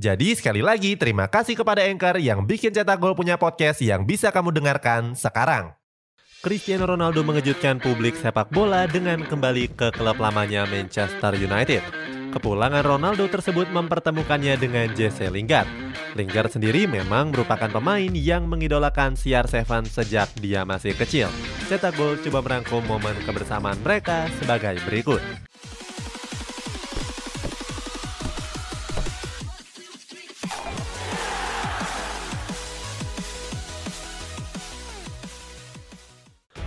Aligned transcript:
Jadi 0.00 0.32
sekali 0.32 0.64
lagi 0.64 0.96
terima 0.96 1.28
kasih 1.28 1.52
kepada 1.52 1.84
Anchor 1.84 2.16
yang 2.16 2.48
bikin 2.48 2.72
Cetak 2.72 2.96
Gol 2.96 3.12
punya 3.12 3.36
podcast 3.36 3.84
yang 3.84 4.08
bisa 4.08 4.32
kamu 4.32 4.48
dengarkan 4.48 5.12
sekarang. 5.12 5.76
Cristiano 6.40 6.88
Ronaldo 6.88 7.20
mengejutkan 7.22 7.76
publik 7.78 8.16
sepak 8.16 8.48
bola 8.50 8.88
dengan 8.88 9.20
kembali 9.22 9.76
ke 9.76 9.92
klub 9.92 10.16
lamanya 10.16 10.64
Manchester 10.64 11.36
United. 11.36 11.84
Kepulangan 12.32 12.80
Ronaldo 12.80 13.28
tersebut 13.28 13.68
mempertemukannya 13.68 14.56
dengan 14.56 14.88
Jesse 14.96 15.28
Lingard. 15.28 15.68
Lingard 16.16 16.48
sendiri 16.48 16.88
memang 16.88 17.28
merupakan 17.28 17.68
pemain 17.68 18.10
yang 18.16 18.48
mengidolakan 18.48 19.12
CR7 19.12 19.92
sejak 19.92 20.32
dia 20.40 20.64
masih 20.64 20.96
kecil. 20.96 21.28
Cetak 21.68 22.00
Gol 22.00 22.16
coba 22.24 22.40
merangkum 22.40 22.80
momen 22.88 23.14
kebersamaan 23.28 23.76
mereka 23.84 24.24
sebagai 24.40 24.80
berikut. 24.88 25.20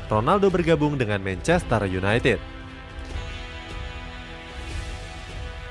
Ronaldo 0.06 0.54
bergabung 0.54 1.02
dengan 1.02 1.18
Manchester 1.18 1.90
United. 1.90 2.38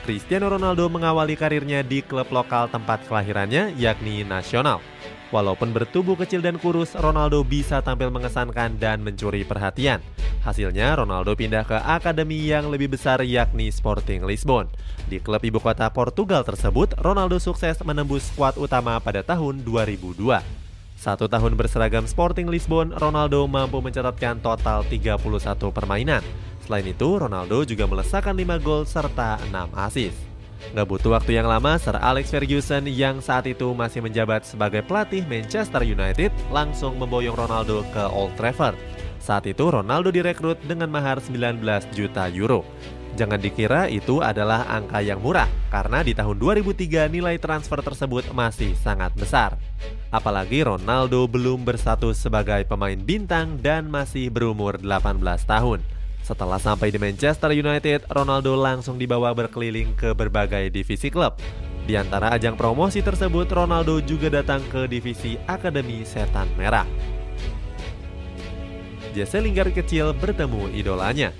Cristiano 0.04 0.52
Ronaldo 0.52 0.90
mengawali 0.90 1.32
karirnya 1.32 1.80
di 1.80 2.04
klub 2.04 2.28
lokal 2.28 2.68
tempat 2.68 3.06
kelahirannya 3.08 3.72
yakni 3.78 4.20
Nasional. 4.26 4.82
Walaupun 5.32 5.72
bertubuh 5.72 6.18
kecil 6.18 6.44
dan 6.44 6.60
kurus, 6.60 6.92
Ronaldo 6.92 7.40
bisa 7.40 7.80
tampil 7.80 8.12
mengesankan 8.12 8.76
dan 8.76 9.00
mencuri 9.00 9.46
perhatian. 9.48 10.04
Hasilnya, 10.44 10.92
Ronaldo 11.00 11.32
pindah 11.32 11.64
ke 11.64 11.80
akademi 11.80 12.36
yang 12.44 12.68
lebih 12.68 12.92
besar 12.92 13.24
yakni 13.24 13.72
Sporting 13.72 14.28
Lisbon. 14.28 14.68
Di 15.08 15.24
klub 15.24 15.40
ibu 15.40 15.56
kota 15.56 15.88
Portugal 15.88 16.44
tersebut, 16.44 16.92
Ronaldo 17.00 17.40
sukses 17.40 17.80
menembus 17.80 18.28
skuad 18.28 18.60
utama 18.60 19.00
pada 19.00 19.24
tahun 19.24 19.64
2002. 19.64 20.63
Satu 20.94 21.26
tahun 21.26 21.58
berseragam 21.58 22.06
Sporting 22.06 22.46
Lisbon, 22.46 22.94
Ronaldo 22.94 23.44
mampu 23.50 23.82
mencatatkan 23.82 24.38
total 24.38 24.86
31 24.86 25.18
permainan. 25.74 26.22
Selain 26.64 26.86
itu, 26.86 27.18
Ronaldo 27.18 27.66
juga 27.66 27.84
melesakkan 27.84 28.32
5 28.32 28.56
gol 28.62 28.86
serta 28.88 29.36
6 29.50 29.74
assist. 29.74 30.16
Nggak 30.72 30.88
butuh 30.88 31.10
waktu 31.12 31.36
yang 31.36 31.44
lama, 31.50 31.76
Sir 31.76 31.98
Alex 32.00 32.32
Ferguson 32.32 32.88
yang 32.88 33.20
saat 33.20 33.44
itu 33.44 33.68
masih 33.76 34.00
menjabat 34.00 34.48
sebagai 34.48 34.80
pelatih 34.80 35.26
Manchester 35.28 35.84
United 35.84 36.32
langsung 36.48 36.96
memboyong 36.96 37.36
Ronaldo 37.36 37.84
ke 37.92 38.00
Old 38.08 38.32
Trafford. 38.40 38.78
Saat 39.20 39.44
itu 39.48 39.64
Ronaldo 39.68 40.08
direkrut 40.08 40.56
dengan 40.64 40.88
mahar 40.88 41.20
19 41.20 41.60
juta 41.92 42.28
euro. 42.32 42.64
Jangan 43.14 43.38
dikira 43.38 43.86
itu 43.86 44.18
adalah 44.18 44.66
angka 44.66 44.98
yang 44.98 45.22
murah, 45.22 45.46
karena 45.70 46.02
di 46.02 46.18
tahun 46.18 46.34
2003 46.34 47.06
nilai 47.06 47.38
transfer 47.38 47.78
tersebut 47.78 48.34
masih 48.34 48.74
sangat 48.74 49.14
besar. 49.14 49.54
Apalagi 50.10 50.66
Ronaldo 50.66 51.30
belum 51.30 51.62
berstatus 51.62 52.18
sebagai 52.18 52.66
pemain 52.66 52.98
bintang 52.98 53.54
dan 53.62 53.86
masih 53.86 54.34
berumur 54.34 54.82
18 54.82 55.22
tahun. 55.46 55.78
Setelah 56.26 56.58
sampai 56.58 56.90
di 56.90 56.98
Manchester 56.98 57.54
United, 57.54 58.10
Ronaldo 58.10 58.58
langsung 58.58 58.98
dibawa 58.98 59.30
berkeliling 59.30 59.94
ke 59.94 60.10
berbagai 60.10 60.74
divisi 60.74 61.06
klub. 61.06 61.38
Di 61.86 61.94
antara 61.94 62.34
ajang 62.34 62.58
promosi 62.58 62.98
tersebut, 62.98 63.46
Ronaldo 63.46 64.02
juga 64.02 64.42
datang 64.42 64.64
ke 64.72 64.90
divisi 64.90 65.38
Akademi 65.46 66.02
Setan 66.02 66.50
Merah. 66.58 66.88
Jesse 69.14 69.38
Lingard 69.38 69.70
kecil 69.70 70.10
bertemu 70.16 70.74
idolanya. 70.74 71.30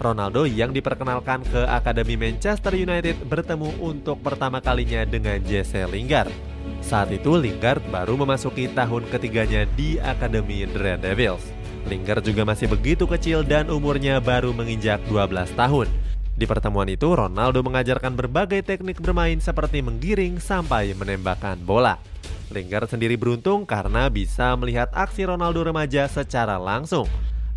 Ronaldo 0.00 0.48
yang 0.48 0.72
diperkenalkan 0.72 1.44
ke 1.44 1.68
Akademi 1.68 2.16
Manchester 2.16 2.72
United 2.72 3.20
bertemu 3.28 3.76
untuk 3.84 4.16
pertama 4.24 4.56
kalinya 4.64 5.04
dengan 5.04 5.36
Jesse 5.44 5.84
Lingard. 5.84 6.32
Saat 6.80 7.12
itu 7.12 7.36
Lingard 7.36 7.84
baru 7.92 8.16
memasuki 8.16 8.72
tahun 8.72 9.04
ketiganya 9.12 9.68
di 9.76 10.00
Akademi 10.00 10.64
Red 10.64 11.04
Devils. 11.04 11.44
Lingard 11.84 12.24
juga 12.24 12.48
masih 12.48 12.72
begitu 12.72 13.04
kecil 13.04 13.44
dan 13.44 13.68
umurnya 13.68 14.24
baru 14.24 14.56
menginjak 14.56 15.04
12 15.12 15.52
tahun. 15.52 15.88
Di 16.32 16.48
pertemuan 16.48 16.88
itu, 16.88 17.04
Ronaldo 17.12 17.60
mengajarkan 17.60 18.16
berbagai 18.16 18.64
teknik 18.64 19.04
bermain 19.04 19.36
seperti 19.36 19.84
menggiring 19.84 20.40
sampai 20.40 20.96
menembakkan 20.96 21.60
bola. 21.60 22.00
Lingard 22.48 22.88
sendiri 22.88 23.20
beruntung 23.20 23.68
karena 23.68 24.08
bisa 24.08 24.56
melihat 24.56 24.88
aksi 24.96 25.28
Ronaldo 25.28 25.60
remaja 25.60 26.08
secara 26.08 26.56
langsung. 26.56 27.04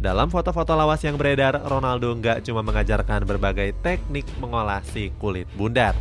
Dalam 0.03 0.28
foto-foto 0.28 0.75
lawas 0.75 1.00
yang 1.00 1.16
beredar, 1.16 1.64
Ronaldo 1.64 2.12
nggak 2.12 2.44
cuma 2.44 2.59
mengajarkan 2.59 3.24
berbagai 3.24 3.72
teknik 3.80 4.28
mengolah 4.36 4.84
si 4.84 5.16
kulit 5.16 5.47
bundar. 5.56 5.96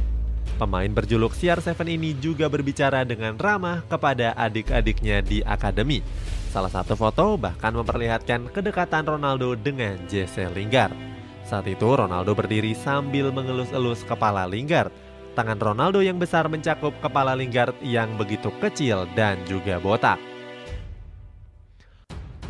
Pemain 0.59 0.91
berjuluk 0.91 1.31
CR7 1.39 1.87
ini 1.87 2.11
juga 2.19 2.51
berbicara 2.51 3.07
dengan 3.07 3.39
ramah 3.39 3.87
kepada 3.87 4.35
adik-adiknya 4.35 5.23
di 5.23 5.39
akademi. 5.47 6.03
Salah 6.51 6.75
satu 6.75 6.99
foto 6.99 7.39
bahkan 7.39 7.71
memperlihatkan 7.71 8.51
kedekatan 8.51 9.07
Ronaldo 9.07 9.55
dengan 9.55 9.95
Jesse 10.11 10.51
Lingard. 10.51 10.99
Saat 11.47 11.71
itu 11.71 11.87
Ronaldo 11.87 12.35
berdiri 12.35 12.75
sambil 12.75 13.31
mengelus-elus 13.31 14.03
kepala 14.03 14.51
Lingard. 14.51 14.91
Tangan 15.39 15.63
Ronaldo 15.63 16.03
yang 16.03 16.19
besar 16.19 16.51
mencakup 16.51 16.91
kepala 16.99 17.39
Lingard 17.39 17.79
yang 17.87 18.19
begitu 18.19 18.51
kecil 18.59 19.07
dan 19.15 19.39
juga 19.47 19.79
botak. 19.79 20.32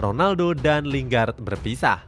Ronaldo 0.03 0.51
dan 0.51 0.83
Lingard 0.83 1.39
berpisah. 1.39 2.03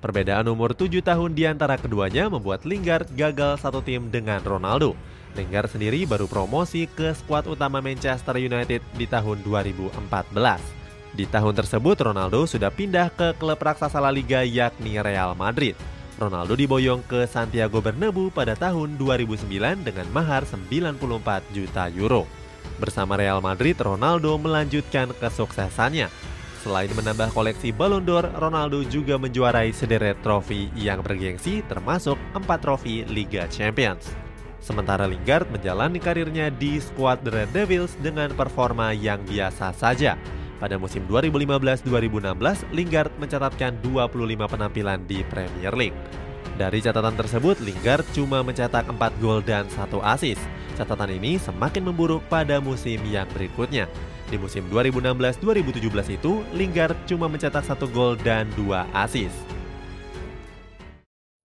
Perbedaan 0.00 0.48
umur 0.48 0.72
7 0.72 1.04
tahun 1.04 1.36
di 1.36 1.44
antara 1.44 1.76
keduanya 1.76 2.24
membuat 2.32 2.64
Lingard 2.64 3.12
gagal 3.12 3.60
satu 3.60 3.84
tim 3.84 4.08
dengan 4.08 4.40
Ronaldo. 4.40 4.96
Lingard 5.36 5.68
sendiri 5.68 6.08
baru 6.08 6.24
promosi 6.24 6.88
ke 6.88 7.12
skuad 7.12 7.44
utama 7.52 7.84
Manchester 7.84 8.40
United 8.40 8.80
di 8.96 9.04
tahun 9.04 9.44
2014. 9.44 9.92
Di 11.12 11.28
tahun 11.28 11.52
tersebut 11.52 12.00
Ronaldo 12.00 12.48
sudah 12.48 12.72
pindah 12.72 13.12
ke 13.12 13.36
klub 13.36 13.60
raksasa 13.60 14.00
La 14.00 14.08
Liga 14.08 14.40
yakni 14.40 14.96
Real 14.96 15.36
Madrid. 15.36 15.76
Ronaldo 16.16 16.56
diboyong 16.56 17.04
ke 17.04 17.28
Santiago 17.28 17.84
Bernabeu 17.84 18.32
pada 18.32 18.56
tahun 18.56 18.96
2009 18.96 19.44
dengan 19.84 20.08
mahar 20.16 20.48
94 20.48 21.44
juta 21.52 21.92
euro. 21.92 22.39
Bersama 22.80 23.20
Real 23.20 23.44
Madrid, 23.44 23.76
Ronaldo 23.76 24.40
melanjutkan 24.40 25.12
kesuksesannya. 25.20 26.08
Selain 26.64 26.88
menambah 26.92 27.28
koleksi 27.36 27.76
Ballon 27.76 28.00
d'Or, 28.00 28.32
Ronaldo 28.40 28.80
juga 28.88 29.20
menjuarai 29.20 29.68
sederet 29.72 30.16
trofi 30.24 30.72
yang 30.72 31.04
bergengsi 31.04 31.60
termasuk 31.68 32.16
4 32.32 32.44
trofi 32.60 33.04
Liga 33.04 33.44
Champions. 33.52 34.08
Sementara 34.60 35.04
Lingard 35.08 35.48
menjalani 35.52 36.00
karirnya 36.00 36.48
di 36.48 36.80
skuad 36.80 37.20
The 37.24 37.32
Red 37.32 37.50
Devils 37.52 37.96
dengan 38.00 38.32
performa 38.32 38.92
yang 38.96 39.24
biasa 39.24 39.76
saja. 39.76 40.16
Pada 40.60 40.76
musim 40.76 41.04
2015-2016, 41.08 42.68
Lingard 42.76 43.12
mencatatkan 43.16 43.80
25 43.80 44.44
penampilan 44.44 45.00
di 45.08 45.24
Premier 45.24 45.72
League. 45.72 46.00
Dari 46.60 46.84
catatan 46.84 47.16
tersebut, 47.16 47.56
Lingard 47.64 48.04
cuma 48.12 48.44
mencetak 48.44 48.84
4 48.84 49.00
gol 49.16 49.40
dan 49.40 49.64
1 49.64 49.96
assist. 50.04 50.44
Catatan 50.76 51.16
ini 51.16 51.40
semakin 51.40 51.88
memburuk 51.88 52.20
pada 52.28 52.60
musim 52.60 53.00
yang 53.08 53.24
berikutnya. 53.32 53.88
Di 54.28 54.36
musim 54.36 54.68
2016-2017 54.68 56.20
itu, 56.20 56.44
Lingard 56.52 57.00
cuma 57.08 57.32
mencetak 57.32 57.64
satu 57.64 57.88
gol 57.88 58.12
dan 58.20 58.44
dua 58.60 58.84
assist. 58.92 59.32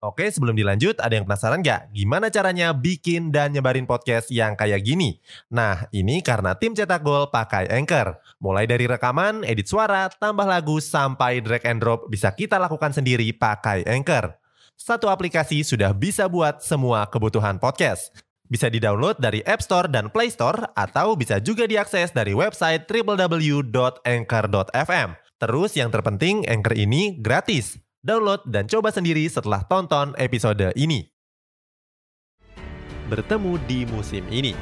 Oke, 0.04 0.28
sebelum 0.28 0.52
dilanjut, 0.52 1.00
ada 1.00 1.16
yang 1.16 1.24
penasaran 1.24 1.64
nggak? 1.64 1.96
Gimana 1.96 2.28
caranya 2.28 2.76
bikin 2.76 3.32
dan 3.32 3.56
nyebarin 3.56 3.88
podcast 3.88 4.28
yang 4.36 4.60
kayak 4.60 4.84
gini? 4.84 5.24
Nah, 5.48 5.88
ini 5.96 6.20
karena 6.20 6.60
tim 6.60 6.76
cetak 6.76 7.00
gol 7.02 7.32
pakai 7.32 7.72
Anchor. 7.72 8.20
Mulai 8.44 8.68
dari 8.68 8.84
rekaman, 8.84 9.48
edit 9.48 9.72
suara, 9.72 10.12
tambah 10.12 10.46
lagu, 10.46 10.84
sampai 10.84 11.40
drag 11.40 11.64
and 11.64 11.80
drop 11.80 12.12
bisa 12.12 12.36
kita 12.36 12.60
lakukan 12.60 12.92
sendiri 12.92 13.32
pakai 13.32 13.88
Anchor. 13.88 14.45
Satu 14.76 15.08
aplikasi 15.08 15.64
sudah 15.64 15.96
bisa 15.96 16.28
buat 16.28 16.60
semua 16.60 17.08
kebutuhan 17.08 17.56
podcast. 17.64 18.12
Bisa 18.46 18.70
di-download 18.70 19.18
dari 19.18 19.42
App 19.48 19.64
Store 19.64 19.90
dan 19.90 20.12
Play 20.12 20.30
Store 20.30 20.70
atau 20.78 21.16
bisa 21.18 21.40
juga 21.42 21.66
diakses 21.66 22.14
dari 22.14 22.36
website 22.36 22.86
www.anchor.fm. 22.86 24.06
Terus 25.42 25.72
yang 25.80 25.90
terpenting 25.90 26.46
Anchor 26.46 26.76
ini 26.78 27.18
gratis. 27.18 27.80
Download 28.06 28.44
dan 28.46 28.70
coba 28.70 28.94
sendiri 28.94 29.26
setelah 29.26 29.66
tonton 29.66 30.14
episode 30.22 30.70
ini. 30.78 31.10
Bertemu 33.10 33.58
di 33.66 33.88
musim 33.90 34.22
ini. 34.30 34.54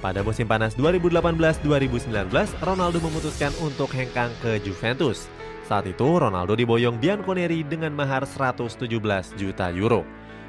Pada 0.00 0.24
musim 0.24 0.48
panas 0.48 0.78
2018-2019, 0.78 2.30
Ronaldo 2.62 2.98
memutuskan 3.04 3.52
untuk 3.60 3.92
hengkang 3.92 4.32
ke 4.40 4.56
Juventus. 4.64 5.28
Saat 5.70 5.86
itu, 5.86 6.18
Ronaldo 6.18 6.58
diboyong 6.58 6.98
Bianconeri 6.98 7.62
dengan 7.62 7.94
mahar 7.94 8.26
117 8.26 8.90
juta 9.38 9.70
euro. 9.70 10.02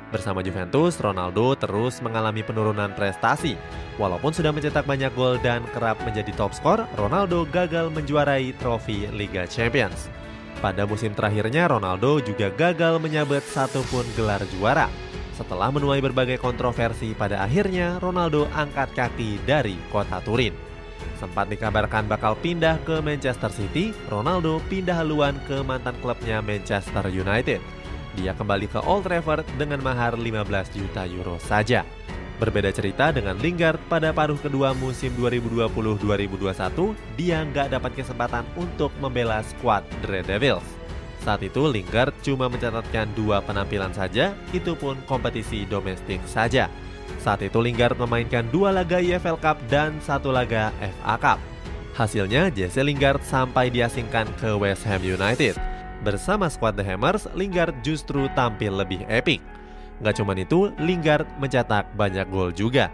Bersama 0.10 0.42
Juventus, 0.42 0.98
Ronaldo 0.98 1.54
terus 1.54 2.02
mengalami 2.02 2.42
penurunan 2.42 2.90
prestasi. 2.98 3.54
Walaupun 4.02 4.34
sudah 4.34 4.50
mencetak 4.50 4.82
banyak 4.90 5.14
gol 5.14 5.38
dan 5.46 5.62
kerap 5.78 6.02
menjadi 6.02 6.34
top 6.34 6.58
skor, 6.58 6.90
Ronaldo 6.98 7.46
gagal 7.54 7.94
menjuarai 7.94 8.50
trofi 8.58 9.06
Liga 9.14 9.46
Champions. 9.46 10.10
Pada 10.58 10.90
musim 10.90 11.14
terakhirnya, 11.14 11.70
Ronaldo 11.70 12.18
juga 12.18 12.50
gagal 12.50 12.98
menyabet 12.98 13.46
satupun 13.46 14.10
gelar 14.18 14.42
juara. 14.58 14.90
Setelah 15.38 15.70
menuai 15.70 16.02
berbagai 16.02 16.42
kontroversi, 16.42 17.14
pada 17.14 17.46
akhirnya 17.46 18.02
Ronaldo 18.02 18.50
angkat 18.58 18.90
kaki 18.98 19.38
dari 19.46 19.78
kota 19.94 20.18
Turin. 20.26 20.71
Sempat 21.22 21.52
dikabarkan 21.54 22.10
bakal 22.10 22.34
pindah 22.40 22.82
ke 22.82 22.98
Manchester 23.00 23.54
City, 23.54 23.94
Ronaldo 24.10 24.58
pindah 24.68 24.98
haluan 24.98 25.38
ke 25.46 25.62
mantan 25.62 25.94
klubnya 26.02 26.42
Manchester 26.42 27.06
United. 27.10 27.62
Dia 28.18 28.36
kembali 28.36 28.68
ke 28.68 28.80
Old 28.84 29.08
Trafford 29.08 29.48
dengan 29.56 29.80
mahar 29.80 30.20
15 30.20 30.76
juta 30.76 31.08
euro 31.08 31.40
saja. 31.40 31.88
Berbeda 32.42 32.74
cerita 32.74 33.14
dengan 33.14 33.38
Lingard 33.38 33.78
pada 33.86 34.10
paruh 34.10 34.36
kedua 34.42 34.74
musim 34.74 35.14
2020-2021, 35.14 36.98
dia 37.14 37.46
nggak 37.46 37.70
dapat 37.70 37.94
kesempatan 37.94 38.42
untuk 38.58 38.90
membela 38.98 39.46
skuad 39.46 39.86
The 40.02 40.08
Red 40.10 40.26
Devils. 40.26 40.66
Saat 41.22 41.46
itu 41.46 41.70
Lingard 41.70 42.18
cuma 42.26 42.50
mencatatkan 42.50 43.14
dua 43.14 43.46
penampilan 43.46 43.94
saja, 43.94 44.34
itu 44.58 44.74
pun 44.74 44.98
kompetisi 45.06 45.70
domestik 45.70 46.18
saja. 46.26 46.66
Saat 47.22 47.46
itu 47.46 47.62
Lingard 47.62 48.02
memainkan 48.02 48.50
dua 48.50 48.74
laga 48.74 48.98
EFL 48.98 49.38
Cup 49.38 49.62
dan 49.70 50.02
satu 50.02 50.34
laga 50.34 50.74
FA 50.82 51.16
Cup. 51.22 51.38
Hasilnya 51.94 52.50
Jesse 52.50 52.82
Lingard 52.82 53.22
sampai 53.22 53.70
diasingkan 53.70 54.26
ke 54.42 54.50
West 54.58 54.82
Ham 54.90 55.06
United. 55.06 55.54
Bersama 56.02 56.50
skuad 56.50 56.74
The 56.74 56.82
Hammers, 56.82 57.30
Lingard 57.38 57.78
justru 57.86 58.26
tampil 58.34 58.74
lebih 58.74 59.06
epik. 59.06 59.38
Gak 60.02 60.18
cuma 60.18 60.34
itu, 60.34 60.74
Lingard 60.82 61.30
mencetak 61.38 61.94
banyak 61.94 62.26
gol 62.34 62.50
juga. 62.50 62.90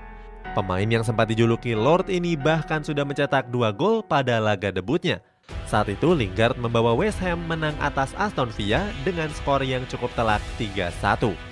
Pemain 0.51 0.83
yang 0.83 1.07
sempat 1.07 1.31
dijuluki 1.31 1.71
Lord 1.71 2.11
ini 2.11 2.35
bahkan 2.35 2.83
sudah 2.83 3.07
mencetak 3.07 3.47
dua 3.47 3.71
gol 3.71 4.03
pada 4.03 4.43
laga 4.43 4.75
debutnya. 4.75 5.23
Saat 5.71 5.87
itu 5.87 6.11
Lingard 6.11 6.59
membawa 6.59 6.91
West 6.91 7.23
Ham 7.23 7.47
menang 7.47 7.79
atas 7.79 8.11
Aston 8.19 8.51
Villa 8.51 8.91
dengan 9.07 9.31
skor 9.31 9.63
yang 9.63 9.87
cukup 9.87 10.11
telak 10.19 10.43
3-1. 10.59 11.46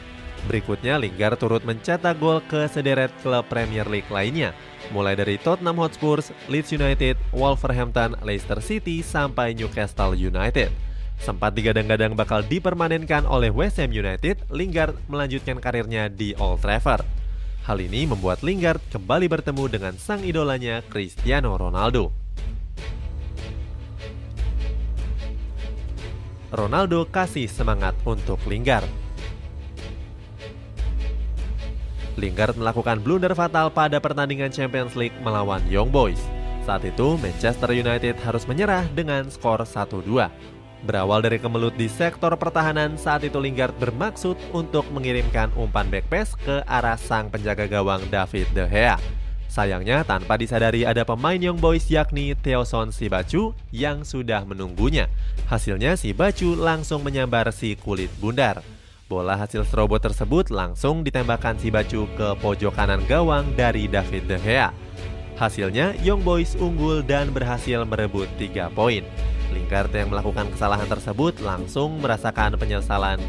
Berikutnya 0.45 1.01
Lingard 1.01 1.41
turut 1.41 1.65
mencetak 1.65 2.21
gol 2.21 2.37
ke 2.45 2.69
sederet 2.69 3.09
klub 3.25 3.49
Premier 3.49 3.89
League 3.89 4.09
lainnya, 4.13 4.53
mulai 4.93 5.17
dari 5.17 5.41
Tottenham 5.41 5.81
Hotspur, 5.81 6.21
Leeds 6.45 6.69
United, 6.69 7.17
Wolverhampton, 7.33 8.13
Leicester 8.21 8.61
City, 8.61 9.01
sampai 9.01 9.57
Newcastle 9.57 10.13
United. 10.13 10.69
Sempat 11.17 11.57
digadang-gadang 11.57 12.13
bakal 12.13 12.45
dipermanenkan 12.45 13.25
oleh 13.25 13.49
West 13.49 13.81
Ham 13.81 13.89
United, 13.89 14.45
Lingard 14.53 14.93
melanjutkan 15.09 15.57
karirnya 15.57 16.13
di 16.13 16.37
Old 16.37 16.61
Trafford. 16.61 17.07
Hal 17.65 17.81
ini 17.81 18.05
membuat 18.05 18.45
Lingard 18.45 18.77
kembali 18.93 19.25
bertemu 19.25 19.65
dengan 19.65 19.93
sang 19.97 20.21
idolanya 20.21 20.85
Cristiano 20.85 21.57
Ronaldo. 21.57 22.13
Ronaldo 26.53 27.09
kasih 27.09 27.49
semangat 27.49 27.97
untuk 28.05 28.37
Lingard. 28.45 29.04
Lingard 32.15 32.55
melakukan 32.55 33.03
blunder 33.03 33.35
fatal 33.35 33.67
pada 33.67 33.99
pertandingan 33.99 34.51
Champions 34.51 34.95
League 34.95 35.15
melawan 35.19 35.59
Young 35.67 35.91
Boys. 35.91 36.19
Saat 36.63 36.87
itu, 36.87 37.19
Manchester 37.21 37.69
United 37.75 38.17
harus 38.25 38.47
menyerah 38.49 38.87
dengan 38.95 39.27
skor 39.29 39.61
1-2. 39.61 40.31
Berawal 40.85 41.25
dari 41.25 41.41
kemelut 41.41 41.73
di 41.75 41.89
sektor 41.89 42.33
pertahanan, 42.37 42.93
saat 42.95 43.25
itu 43.25 43.37
Lingard 43.41 43.73
bermaksud 43.81 44.37
untuk 44.53 44.85
mengirimkan 44.93 45.49
umpan 45.57 45.89
back 45.89 46.05
pass 46.09 46.37
ke 46.37 46.61
arah 46.65 46.97
sang 46.97 47.29
penjaga 47.29 47.65
gawang 47.65 48.05
David 48.09 48.49
De 48.53 48.65
Gea. 48.69 48.97
Sayangnya 49.49 50.03
tanpa 50.03 50.35
disadari 50.35 50.83
ada 50.83 51.07
pemain 51.07 51.39
Young 51.39 51.57
Boys 51.57 51.87
yakni 51.87 52.35
Theoson 52.35 52.91
Sibacu 52.91 53.55
yang 53.71 54.03
sudah 54.03 54.43
menunggunya. 54.43 55.07
Hasilnya 55.47 55.95
si 55.95 56.11
Bacu 56.11 56.59
langsung 56.59 57.07
menyambar 57.07 57.49
si 57.55 57.79
kulit 57.79 58.11
bundar. 58.19 58.74
Bola 59.05 59.37
hasil 59.37 59.69
serobot 59.69 60.01
tersebut 60.01 60.49
langsung 60.49 61.05
ditembakkan 61.05 61.61
si 61.61 61.69
Bacu 61.69 62.09
ke 62.17 62.33
pojok 62.41 62.73
kanan 62.73 63.05
gawang 63.05 63.45
dari 63.53 63.85
David 63.85 64.25
De 64.25 64.41
Gea. 64.41 64.73
Hasilnya 65.37 65.93
Young 66.01 66.25
Boys 66.25 66.57
unggul 66.57 67.05
dan 67.05 67.29
berhasil 67.29 67.85
merebut 67.85 68.25
3 68.41 68.73
poin. 68.73 69.05
Lingard 69.53 69.93
yang 69.93 70.09
melakukan 70.09 70.49
kesalahan 70.49 70.89
tersebut 70.89 71.37
langsung 71.45 72.01
merasakan 72.01 72.57
penyesalan. 72.57 73.21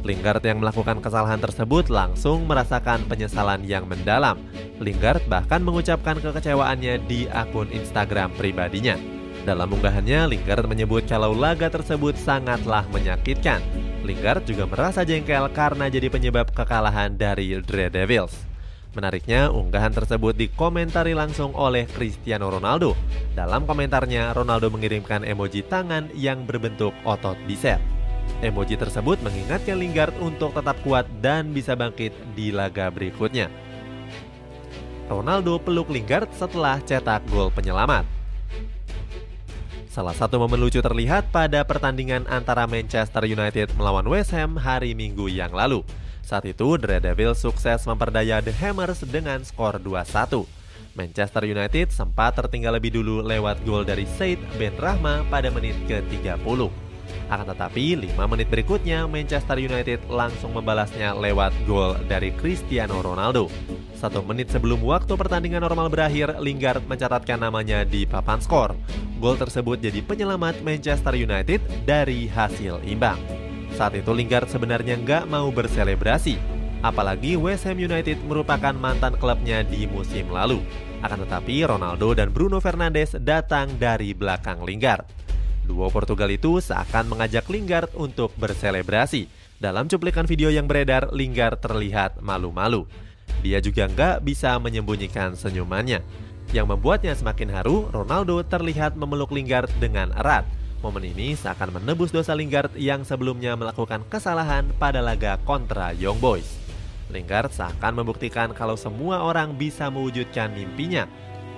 Lingard 0.00 0.40
yang 0.40 0.64
melakukan 0.64 1.04
kesalahan 1.04 1.36
tersebut 1.36 1.92
langsung 1.92 2.48
merasakan 2.48 3.04
penyesalan 3.04 3.60
yang 3.68 3.84
mendalam. 3.84 4.40
Lingard 4.80 5.20
bahkan 5.28 5.60
mengucapkan 5.60 6.16
kekecewaannya 6.16 6.96
di 7.04 7.28
akun 7.28 7.68
Instagram 7.68 8.32
pribadinya. 8.40 8.96
Dalam 9.44 9.68
unggahannya, 9.68 10.32
Lingard 10.32 10.64
menyebut 10.64 11.04
kalau 11.04 11.36
laga 11.36 11.68
tersebut 11.68 12.16
sangatlah 12.16 12.88
menyakitkan. 12.88 13.60
Lingard 14.00 14.48
juga 14.48 14.64
merasa 14.64 15.04
jengkel 15.04 15.44
karena 15.52 15.92
jadi 15.92 16.08
penyebab 16.08 16.50
kekalahan 16.56 17.12
dari 17.14 17.52
The 17.60 17.92
Devils. 17.92 18.32
Menariknya, 18.90 19.54
unggahan 19.54 19.94
tersebut 19.94 20.34
dikomentari 20.34 21.14
langsung 21.14 21.54
oleh 21.54 21.86
Cristiano 21.86 22.50
Ronaldo. 22.50 22.98
Dalam 23.38 23.62
komentarnya, 23.62 24.34
Ronaldo 24.34 24.66
mengirimkan 24.66 25.22
emoji 25.22 25.62
tangan 25.62 26.10
yang 26.18 26.42
berbentuk 26.42 26.90
otot 27.06 27.38
bicep. 27.46 27.78
Emoji 28.42 28.74
tersebut 28.74 29.20
mengingatkan 29.22 29.78
Lingard 29.78 30.16
untuk 30.18 30.56
tetap 30.56 30.74
kuat 30.82 31.06
dan 31.22 31.54
bisa 31.54 31.78
bangkit 31.78 32.10
di 32.34 32.50
laga 32.50 32.90
berikutnya. 32.90 33.46
Ronaldo 35.06 35.58
peluk 35.62 35.90
Lingard 35.90 36.30
setelah 36.34 36.82
cetak 36.82 37.26
gol 37.30 37.50
penyelamat. 37.54 38.19
Salah 39.90 40.14
satu 40.14 40.38
momen 40.38 40.62
lucu 40.62 40.78
terlihat 40.78 41.34
pada 41.34 41.66
pertandingan 41.66 42.22
antara 42.30 42.62
Manchester 42.70 43.26
United 43.26 43.74
melawan 43.74 44.06
West 44.06 44.30
Ham 44.30 44.54
hari 44.54 44.94
Minggu 44.94 45.26
yang 45.26 45.50
lalu. 45.50 45.82
Saat 46.22 46.46
itu, 46.46 46.78
The 46.78 46.86
Red 46.94 47.10
Devils 47.10 47.42
sukses 47.42 47.82
memperdaya 47.90 48.38
The 48.38 48.54
Hammers 48.54 49.02
dengan 49.02 49.42
skor 49.42 49.82
2-1. 49.82 50.46
Manchester 50.94 51.42
United 51.42 51.90
sempat 51.90 52.38
tertinggal 52.38 52.78
lebih 52.78 53.02
dulu 53.02 53.18
lewat 53.18 53.66
gol 53.66 53.82
dari 53.82 54.06
Said 54.06 54.38
Ben 54.62 54.78
Rahma 54.78 55.26
pada 55.26 55.50
menit 55.50 55.74
ke-30. 55.90 56.70
Akan 57.26 57.46
tetapi, 57.50 58.14
5 58.14 58.14
menit 58.30 58.46
berikutnya 58.46 59.10
Manchester 59.10 59.58
United 59.58 60.06
langsung 60.06 60.54
membalasnya 60.54 61.18
lewat 61.18 61.50
gol 61.66 61.98
dari 62.06 62.30
Cristiano 62.38 63.02
Ronaldo. 63.02 63.50
Satu 64.00 64.24
menit 64.24 64.48
sebelum 64.48 64.80
waktu 64.80 65.12
pertandingan 65.12 65.60
normal 65.60 65.92
berakhir, 65.92 66.40
Lingard 66.40 66.80
mencatatkan 66.88 67.36
namanya 67.36 67.84
di 67.84 68.08
papan 68.08 68.40
skor. 68.40 68.72
Gol 69.20 69.36
tersebut 69.36 69.76
jadi 69.76 70.00
penyelamat 70.00 70.64
Manchester 70.64 71.12
United 71.12 71.60
dari 71.84 72.24
hasil 72.24 72.80
imbang. 72.88 73.20
Saat 73.76 74.00
itu 74.00 74.08
Lingard 74.16 74.48
sebenarnya 74.48 74.96
nggak 74.96 75.28
mau 75.28 75.52
berselebrasi, 75.52 76.40
apalagi 76.80 77.36
West 77.36 77.68
Ham 77.68 77.76
United 77.76 78.16
merupakan 78.24 78.72
mantan 78.72 79.20
klubnya 79.20 79.60
di 79.60 79.84
musim 79.84 80.32
lalu. 80.32 80.64
Akan 81.04 81.20
tetapi 81.20 81.68
Ronaldo 81.68 82.16
dan 82.16 82.32
Bruno 82.32 82.56
Fernandes 82.56 83.12
datang 83.20 83.76
dari 83.76 84.16
belakang 84.16 84.64
Lingard. 84.64 85.04
Duo 85.68 85.92
Portugal 85.92 86.32
itu 86.32 86.56
seakan 86.56 87.04
mengajak 87.04 87.44
Lingard 87.52 87.92
untuk 87.92 88.32
berselebrasi. 88.40 89.28
Dalam 89.60 89.92
cuplikan 89.92 90.24
video 90.24 90.48
yang 90.48 90.64
beredar, 90.64 91.12
Lingard 91.12 91.60
terlihat 91.60 92.24
malu-malu. 92.24 92.88
Dia 93.40 93.58
juga 93.64 93.88
nggak 93.88 94.24
bisa 94.24 94.56
menyembunyikan 94.60 95.32
senyumannya. 95.36 96.04
Yang 96.50 96.66
membuatnya 96.66 97.14
semakin 97.14 97.50
haru, 97.54 97.88
Ronaldo 97.94 98.42
terlihat 98.42 98.98
memeluk 98.98 99.30
Lingard 99.30 99.70
dengan 99.78 100.10
erat. 100.12 100.44
Momen 100.80 101.12
ini 101.12 101.36
seakan 101.36 101.76
menebus 101.76 102.10
dosa 102.10 102.32
Lingard 102.32 102.72
yang 102.74 103.04
sebelumnya 103.04 103.52
melakukan 103.54 104.02
kesalahan 104.08 104.66
pada 104.80 105.04
laga 105.04 105.36
kontra 105.44 105.92
Young 105.94 106.18
Boys. 106.18 106.58
Lingard 107.12 107.52
seakan 107.52 108.02
membuktikan 108.02 108.50
kalau 108.56 108.74
semua 108.74 109.22
orang 109.22 109.54
bisa 109.54 109.88
mewujudkan 109.92 110.52
mimpinya, 110.52 111.04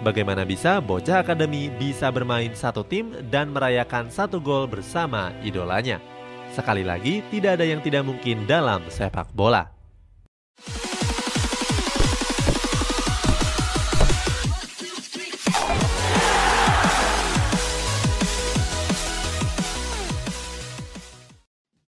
Bagaimana 0.03 0.43
bisa 0.43 0.83
bocah 0.83 1.23
akademi 1.23 1.71
bisa 1.79 2.11
bermain 2.11 2.51
satu 2.59 2.83
tim 2.83 3.15
dan 3.31 3.55
merayakan 3.55 4.11
satu 4.11 4.43
gol 4.43 4.67
bersama 4.67 5.31
idolanya? 5.47 6.03
Sekali 6.51 6.83
lagi, 6.83 7.23
tidak 7.31 7.62
ada 7.62 7.62
yang 7.62 7.79
tidak 7.79 8.03
mungkin 8.03 8.43
dalam 8.43 8.83
sepak 8.91 9.31
bola. 9.31 9.82